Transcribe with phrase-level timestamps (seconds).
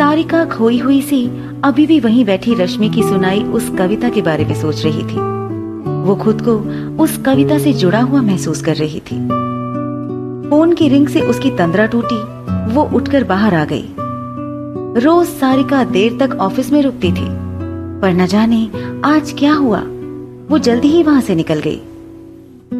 [0.00, 1.26] सारिका खोई हुई सी,
[1.64, 5.16] अभी भी वहीं बैठी रश्मि की सुनाई उस कविता के बारे में सोच रही थी।
[6.02, 6.52] वो खुद को
[7.02, 9.28] उस कविता से जुड़ा हुआ महसूस कर रही थी।
[10.50, 12.22] फ़ोन की रिंग से उसकी तंद्रा टूटी,
[12.74, 13.84] वो उठकर बाहर आ गई।
[15.00, 17.28] रोज सारिका देर तक ऑफ़िस में रुकती थी।
[18.00, 18.70] पर न जाने
[19.04, 19.80] आज क्या हुआ,
[20.50, 21.80] वो जल्दी ही वहाँ से निकल गई।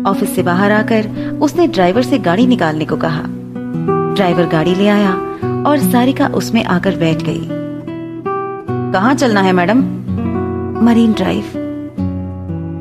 [0.07, 3.23] ऑफ़िस से बाहर आकर उसने ड्राइवर से गाड़ी निकालने को कहा।
[4.15, 5.30] ड्राइवर गाड़ी ले आया
[5.67, 7.49] और सारिका उसमें आकर बैठ गई।
[8.93, 9.79] कहाँ चलना है, मैडम?
[10.85, 11.45] Marine drive.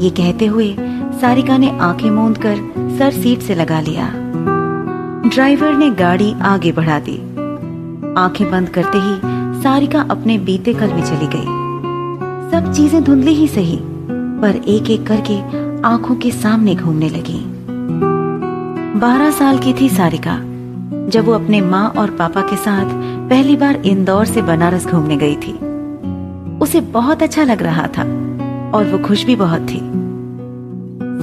[0.02, 0.75] ये कहते हुए
[1.21, 2.55] सारिका ने आँखें मूंद कर
[2.99, 4.11] सर सीट से लगा लिया।
[5.29, 7.17] ड्राइवर ने गाड़ी आगे बढ़ा दी।
[8.17, 9.19] आँखें बंद करते ही
[9.63, 11.59] सारिका अपने बीते कल में चली गई।
[12.52, 13.80] सब चीज़ें धुंधली ही सही,
[14.41, 15.39] पर एक एक करके
[15.81, 17.45] आँखों के सामने घूमने लगी।
[18.99, 20.41] बारह साल की थी सारिका।
[21.09, 22.89] जब वो अपने माँ और पापा के साथ
[23.29, 25.53] पहली बार इंदौर से बनारस घूमने गई थी।
[26.59, 28.03] उसे बहुत अच्छा लग रहा था
[28.77, 29.79] और वो खुश भी बहुत थी।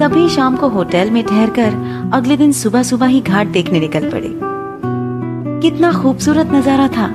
[0.01, 4.31] सभी शाम को होटल में ठहरकर अगले दिन सुबह सुबह ही घाट देखने निकल पड़े।
[5.61, 7.07] कितना खूबसूरत नज़ारा था।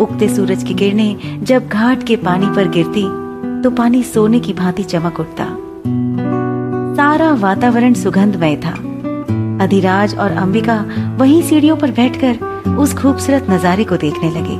[0.00, 3.04] उगते सूरज की किरणें जब घाट के पानी पर गिरती
[3.62, 5.46] तो पानी सोने की भांति चमक उठता।
[6.96, 8.74] सारा वातावरण सुगंधमय था।
[9.60, 10.76] अधिराज और अंबिका
[11.18, 14.58] वहीं सीढ़ियों पर बैठकर उस खूबसूरत नजारे को देखने लगे।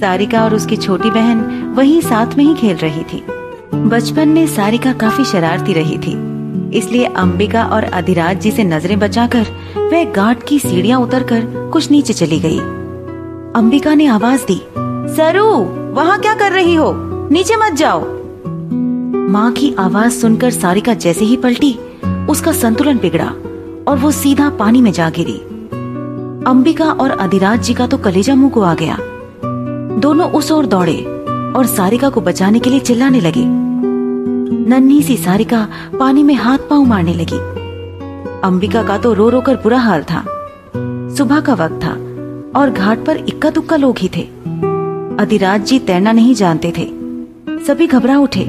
[0.00, 1.40] सारिका और उसकी छोटी बहन
[1.76, 3.22] वहीं साथ में ही खेल रही थी।
[3.88, 6.12] बचपन में सारिका काफ़ी शरारती रही थी,
[6.78, 9.46] इसलिए अंबिका और अधिराज जी से नज़रें बचाकर
[9.92, 12.58] वह घाट की सीढ़ियाँ उतरकर कुछ नीचे चली गई।
[13.54, 14.60] अंबिका ने आवाज़ दी,
[15.16, 15.48] सरू,
[15.94, 16.92] वहाँ क्या कर रही हो?
[17.30, 18.00] नीचे मत जाओ!
[19.30, 21.72] माँ की आवाज़ सुनकर सारिका जैसे ही पलटी,
[22.30, 23.32] उसका संतुलन बिगड़ा।
[23.88, 25.38] और वो सीधा पानी में जा गिरी।
[26.50, 28.98] अंबिका और अधिराज जी का तो कलेजा मुँह को आ गया।
[30.00, 30.96] दोनों उस ओर दौड़े
[31.56, 33.44] और सारिका को बचाने के लिए चिल्लाने लगे।
[34.68, 35.68] नन्ही सी सारिका
[36.00, 37.38] पानी में हाथ पाँव मारने लगी।
[38.44, 40.24] अंबिका का तो रो रो कर बुरा हाल था।
[41.16, 41.92] सुबह का वक्त था
[42.60, 44.22] और घाट पर इक्का दुक्का लोग ही थे।
[45.20, 46.86] अधिराज जी तैरना नहीं जानते थे।
[47.64, 48.46] सभी घबरा उठे।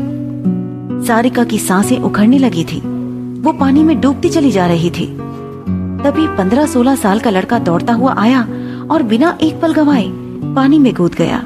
[1.07, 2.81] सारिका की साँसें उखड़ने लगी थी।
[3.45, 5.05] वो पानी में डूबती चली जा रही थी।
[6.03, 8.39] तभी पंद्रह सोलह साल का लड़का दौड़ता हुआ आया
[8.91, 10.05] और बिना एक पल गवाए
[10.55, 11.43] पानी में कूद गया।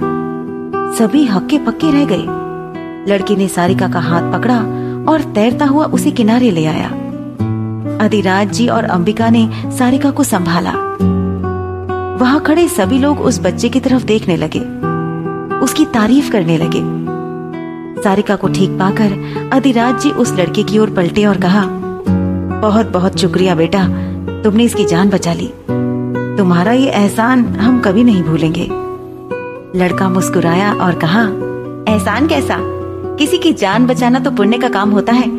[0.95, 4.57] सभी हक्के पक्के रह गए। लड़के ने सारिका का हाथ पकड़ा
[5.11, 6.87] और तैरता हुआ उसे किनारे ले आया।
[8.05, 10.73] अधिराज जी और अंबिका ने सारिका को संभाला।
[12.16, 14.61] वहाँ खड़े सभी लोग उस बच्चे की तरफ़ देखने लगे।
[15.59, 16.81] उसकी तारीफ़ करने लगे।
[18.03, 21.78] सारिका को ठीक पाकर अधिराज जी उस लड़के की ओर पलटे और कहा
[22.62, 23.84] बहुत बहुत शुक्रिया बेटा।
[24.44, 25.47] तुमने इसकी जान बचा ली।
[26.38, 28.68] तुम्हारा ये एहसान हम कभी नहीं भूलेंगे।
[29.75, 31.24] लड़का मुस्कुराया और कहा,
[31.94, 32.58] एहसान कैसा?
[33.20, 35.30] किसी की जान बचाना तो पुण्य का काम होता है।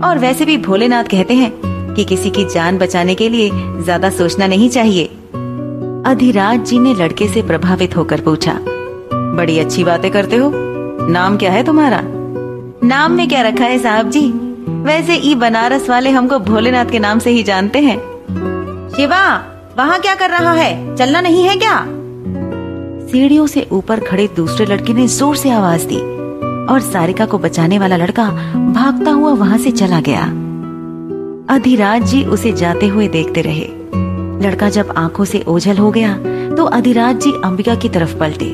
[0.00, 1.52] और वैसे भी भोलेनाथ कहते हैं
[1.94, 3.50] कि किसी की जान बचाने के लिए
[3.82, 5.04] ज़्यादा सोचना नहीं चाहिए।
[6.06, 8.58] अधिराज जी ने लड़के से प्रभावित होकर पूछा,
[9.36, 10.52] बड़ी अच्छी बातें करते हो।
[11.08, 12.00] नाम क्या है तुम्हारा?
[12.84, 14.28] नाम में क्या रखा है साहब जी?
[14.84, 17.96] वैसे ई बनारस वाले हमको भोलेनाथ के नाम से ही जानते हैं।
[18.96, 19.22] शिवा
[19.78, 20.96] वहाँ क्या कर रहा है?
[20.96, 21.76] चलना नहीं है क्या?
[23.10, 26.00] सीढ़ियों से ऊपर खड़े दूसरे लड़के ने ज़ोर से आवाज़ दी
[26.72, 28.24] और सारिका को बचाने वाला लड़का
[28.72, 30.22] भागता हुआ वहाँ से चला गया।
[31.48, 33.66] अधिराज जी उसे जाते हुए देखते रहे।
[34.46, 36.16] लड़का जब आँखों से ओझल हो गया
[36.56, 38.52] तो अधिराज जी अंबिका की तरफ़ पलटे।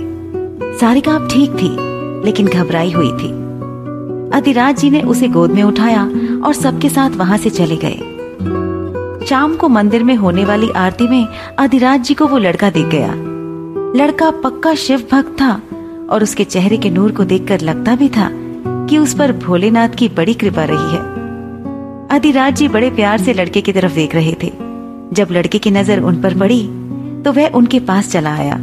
[0.81, 1.77] सारिका अब ठीक थी
[2.25, 3.29] लेकिन घबराई हुई थी।
[4.37, 6.03] अधिराज जी ने उसे गोद में उठाया
[6.47, 11.27] और सबके साथ वहाँ से चले गए। शाम को मंदिर में होने वाली आरती में
[11.59, 13.13] अधिराज जी को वो लड़का दिख गया।
[13.97, 15.51] लड़का पक्का शिव भक्त था
[16.11, 18.29] और उसके चेहरे के नूर को देखकर लगता भी था
[18.89, 21.01] कि उस पर भोलेनाथ की बड़ी कृपा रही है।
[22.11, 24.53] अधिराज जी बड़े प्यार से लड़के की तरफ़ देख रहे थे।
[25.13, 26.63] जब लड़के की नज़र उन पर पड़ी
[27.23, 28.61] तो वह उनके पास चला आया।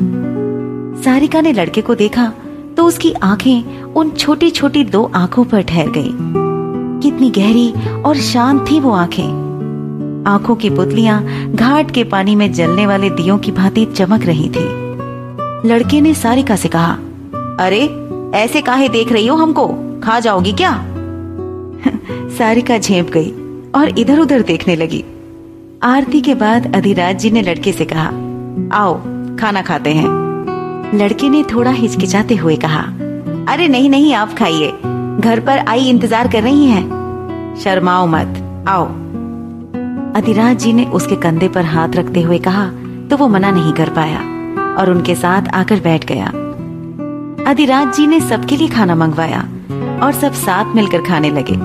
[1.03, 2.31] सारिका ने लड़के को देखा
[2.77, 6.13] तो उसकी आँखें उन छोटी छोटी दो आँखों पर ठहर गईं।
[6.99, 7.73] कितनी गहरी
[8.05, 9.43] और शांत थी वो आँखें।
[10.27, 14.83] आँखों की पुतलियाँ घाट के पानी में जलने वाले दियों की भांति चमक रही थी।
[15.69, 16.97] लड़के ने सारिका से कहा,
[17.59, 19.67] अरे, ऐसे काहे देख रही हो हमको?
[20.03, 20.83] खा जाओगी क्या?
[22.29, 23.31] सारिका झेप गई
[23.75, 25.03] और इधर उधर देखने लगी।
[25.83, 28.07] आरती के बाद अधिराज जी ने लड़के से कहा,
[28.77, 28.93] आओ,
[29.39, 30.22] खाना खाते हैं।
[30.93, 32.81] लड़के ने थोड़ा हिचकिचाते हुए कहा,
[33.53, 34.67] अरे नहीं नहीं, आप खाइए।
[35.19, 38.37] घर पर आई इंतज़ार कर रही हैं। शर्माओ मत।
[38.67, 38.85] आओ।
[40.15, 42.65] अधिराज जी ने उसके कंधे पर हाथ रखते हुए कहा
[43.09, 44.19] तो वो मना नहीं कर पाया
[44.75, 46.25] और उनके साथ आकर बैठ गया।
[47.49, 49.39] अधिराज जी ने सबके लिए खाना मंगवाया
[50.03, 51.55] और सब साथ मिलकर खाने लगे।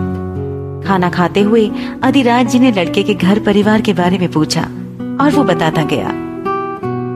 [0.87, 1.71] खाना खाते हुए
[2.03, 4.63] अधिराज जी ने लड़के के घर परिवार के बारे में पूछा
[5.21, 6.09] और वो बताता गया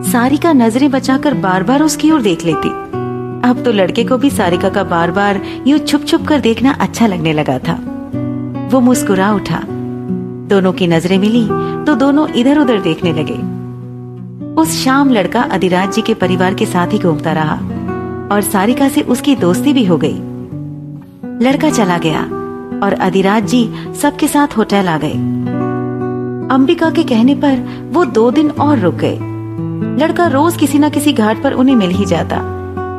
[0.02, 2.68] सारिका नज़रें बचाकर बार बार उसकी ओर देख लेती।
[3.48, 7.06] अब तो लड़के को भी सारिका का बार बार यूँ छुप छुप कर देखना अच्छा
[7.06, 7.74] लगने लगा था।
[8.72, 9.60] वो मुस्कुरा उठा।
[10.48, 11.44] दोनों की नज़रें मिली
[11.86, 13.38] तो दोनों इधर उधर देखने लगे।
[14.54, 17.56] उस शाम लड़का अधिराज जी के परिवार के साथ ही घूमता रहा
[18.34, 20.18] और सारिका से उसकी दोस्ती भी हो गई।
[21.46, 22.22] लड़का चला गया
[22.82, 23.68] और अधिराज जी
[24.02, 25.14] सबके साथ होटल आ गए।
[26.54, 29.18] अंबिका के कहने पर वो दो दिन और रुक गए।
[29.98, 32.36] लड़का रोज किसी न किसी घाट पर उन्हें मिल ही जाता।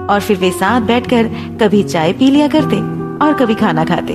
[0.10, 1.30] और फिर वे साथ बैठकर
[1.62, 2.78] कभी चाय पी लिया करते
[3.26, 4.14] और कभी खाना खाते।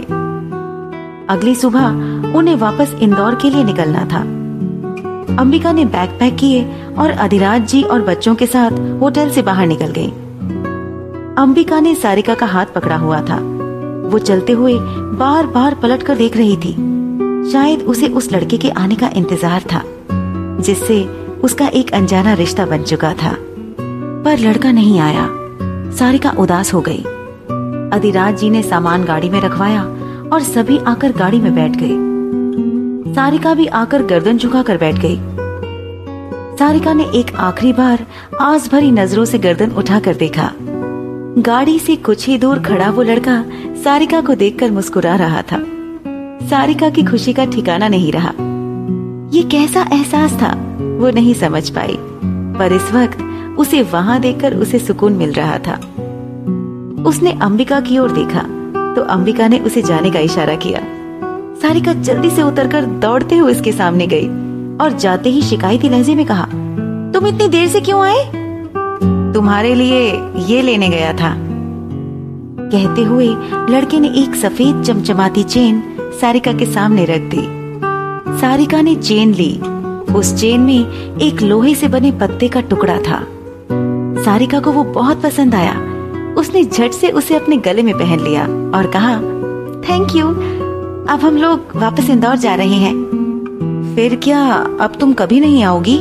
[1.29, 4.21] अगली सुबह उन्हें वापस इंदौर के लिए निकलना था।
[5.37, 6.65] अंबिका ने बैग पैक किए
[6.99, 10.09] और अधिराज जी और बच्चों के साथ होटल से बाहर निकल गई।
[11.39, 13.37] अंबिका ने सारिका का हाथ पकड़ा हुआ था।
[14.11, 14.75] वो चलते हुए
[15.19, 16.73] बार बार पलट कर देख रही थी।
[17.53, 19.83] शायद उसे उस लड़के के आने का इंतज़ार था,
[20.61, 21.03] जिससे
[21.45, 23.37] उसका एक अनजाना रिश्ता बन चुका था।
[24.25, 25.29] पर लड़का नहीं आया।
[25.91, 27.05] सारिका उदास हो गई।
[27.99, 29.83] अधिराज जी ने सामान गाड़ी में रखवाया
[30.33, 32.09] और सभी आकर गाड़ी में बैठ गए।
[33.15, 35.21] सारिका भी आकर गर्दन झुकाकर बैठ गई।
[36.57, 38.07] सारिका ने एक आखिरी बार
[38.41, 40.53] आस भरी नज़रों से गर्दन उठाकर देखा।
[41.39, 43.45] गाड़ी से कुछ ही दूर खड़ा वो लड़का
[43.85, 45.63] सारिका को देखकर मुस्कुरा रहा था।
[46.47, 48.33] सारिका की खुशी का ठिकाना नहीं रहा।
[49.31, 50.53] ये कैसा एहसास था,
[51.01, 51.97] वो नहीं समझ पाई।
[52.59, 55.75] पर इस वक्त उसे वहाँ देखकर उसे सुकून मिल रहा था।
[57.03, 58.43] उसने अंबिका की ओर देखा
[58.95, 60.81] तो अंबिका ने उसे जाने का इशारा किया।
[61.63, 64.29] सारिका जल्दी से उतरकर दौड़ते हुए उसके सामने गई
[64.79, 66.45] और जाते ही शिकायती लहजे में कहा,
[67.13, 68.25] तुम इतनी देर से क्यों आए?
[69.35, 70.01] तुम्हारे लिए
[70.47, 71.35] ये लेने गया था।
[72.73, 73.29] कहते हुए
[73.71, 75.83] लड़के ने एक सफ़ेद चमचमाती चेन
[76.21, 77.58] सारिका के सामने रख दी।
[78.41, 79.61] सारिका ने चेन ली।
[80.15, 80.87] उस चेन में
[81.19, 83.27] एक लोहे से बने पत्ते का टुकड़ा था।
[84.25, 85.75] सारिका को वो बहुत पसंद आया।
[86.35, 89.15] उसने झट से उसे अपने गले में पहन लिया और कहा
[89.81, 90.27] थैंक यू
[91.13, 92.95] अब हम लोग वापस इंदौर जा रहे हैं।
[93.97, 94.47] फिर क्या
[94.81, 96.01] अब तुम कभी नहीं आओगी?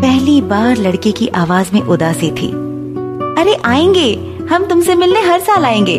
[0.00, 2.48] पहली बार लड़के की आवाज़ में उदासी थी।
[3.40, 5.96] अरे, आएँगे। हम तुमसे मिलने हर साल आएँगे।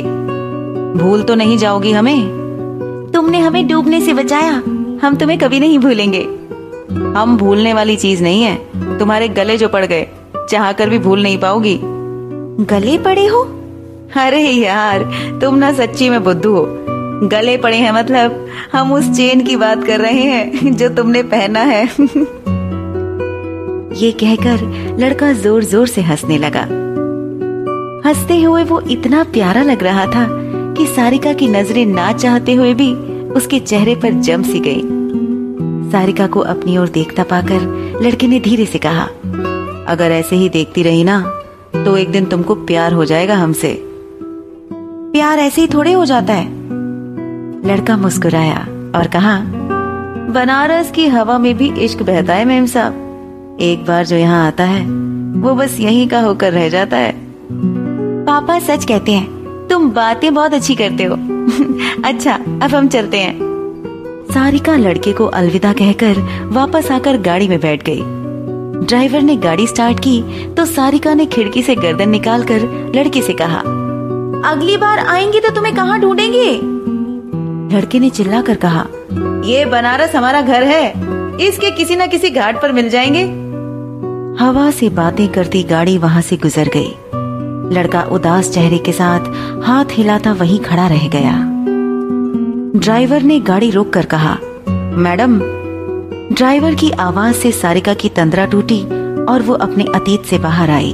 [1.00, 2.44] भूल तो नहीं जाओगी हमें।
[3.13, 4.63] तुमने हमें डूबने से बचाया।
[5.03, 6.21] हम तुम्हें कभी नहीं भूलेंगे।
[7.19, 10.07] हम भूलने वाली चीज़ नहीं है। तुम्हारे गले जो पड़ गए
[10.50, 11.79] चाह कर भी भूल नहीं पाओगी।
[12.69, 13.41] गले पड़े हो?
[14.17, 15.03] अरे यार
[15.41, 16.65] तुम ना सच्ची में बुद्धू हो।
[17.27, 21.59] गले पड़े हैं मतलब हम उस चेन की बात कर रहे हैं जो तुमने पहना
[21.59, 21.83] है।
[23.95, 26.61] ये कहकर लड़का ज़ोर ज़ोर से हंसने लगा।
[28.09, 30.27] हँसते हुए वो इतना प्यारा लग रहा था
[30.73, 32.95] कि सारिका की नज़रें ना चाहते हुए भी
[33.35, 34.81] उसके चेहरे पर जम सी गई।
[35.91, 37.62] सारिका को अपनी ओर देखता पाकर
[38.03, 39.03] लड़के ने धीरे से कहा,
[39.88, 41.19] अगर ऐसे ही देखती रही ना
[41.75, 43.77] तो एक दिन तुमको प्यार हो जाएगा हमसे।
[45.13, 46.45] प्यार ऐसे ही थोड़े हो जाता है।
[47.65, 48.59] लड़का मुस्कुराया
[48.95, 49.38] और कहा,
[50.33, 54.63] बनारस की हवा में भी इश्क बहता है मेम साहब। एक बार जो यहाँ आता
[54.63, 54.81] है,
[55.41, 57.13] वो बस यहीं का होकर रह जाता है।
[58.25, 61.15] पापा सच कहते हैं तुम बातें बहुत अच्छी करते हो।
[62.05, 63.51] अच्छा अब हम चलते हैं।
[64.34, 68.01] सारिका लड़के को अलविदा कहकर वापस आकर गाड़ी में बैठ गई।
[68.86, 70.22] ड्राइवर ने गाड़ी स्टार्ट की
[70.55, 72.62] तो सारिका ने खिड़की से गर्दन निकालकर
[72.96, 73.60] लड़के से कहा,
[74.51, 76.46] अगली बार आएँगे तो तुम्हें कहाँ ढूंढेंगे?
[77.75, 78.86] लड़के ने चिल्ला कर कहा,
[79.46, 80.88] ये बनारस हमारा घर है।
[81.41, 83.24] इसके किसी न किसी घाट पर मिल जाएँगे।
[84.43, 86.93] हवा से बातें करती गाड़ी वहाँ से गुजर गई।
[87.72, 89.27] लड़का उदास चेहरे के साथ
[89.63, 91.34] हाथ हिलाता वहीं खड़ा रह गया।
[92.79, 94.38] ड्राइवर ने गाड़ी रोक कर कहा,
[94.98, 95.39] मैडम।
[96.34, 98.82] ड्राइवर की आवाज़ से सारिका की तंद्रा टूटी
[99.25, 100.93] और वो अपने अतीत से बाहर आई।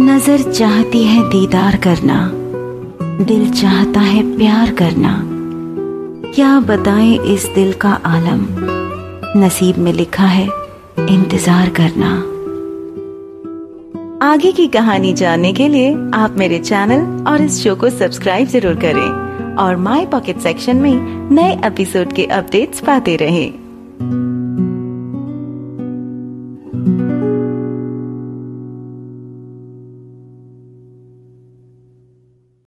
[0.00, 2.30] नज़र चाहती है दीदार करना,
[3.24, 5.22] दिल चाहता है प्यार करना।
[6.34, 8.46] क्या बताएँ इस दिल का आलम?
[9.36, 10.48] नसीब में लिखा है,
[10.98, 12.10] इंतज़ार करना।
[14.22, 18.74] आगे की कहानी जानने के लिए आप मेरे चैनल और इस शो को सब्सक्राइब ज़रूर
[18.74, 23.65] करें और माई पॉकेट सेक्शन में नए एपिसोड के अपडेट्स पाते रहें।